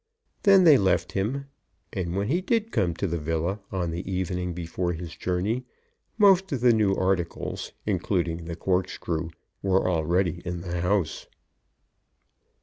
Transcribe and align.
Then 0.41 0.63
they 0.63 0.79
left 0.79 1.11
him, 1.11 1.45
and 1.93 2.15
when 2.15 2.27
he 2.27 2.41
did 2.41 2.71
come 2.71 2.95
to 2.95 3.05
the 3.05 3.19
villa 3.19 3.59
on 3.71 3.91
the 3.91 4.11
evening 4.11 4.51
before 4.51 4.93
his 4.93 5.15
journey, 5.15 5.63
most 6.17 6.51
of 6.51 6.61
the 6.61 6.73
new 6.73 6.95
articles, 6.95 7.73
including 7.85 8.45
the 8.45 8.55
corkscrew, 8.55 9.29
were 9.61 9.87
already 9.87 10.41
in 10.43 10.61
the 10.61 10.81
house. 10.81 11.27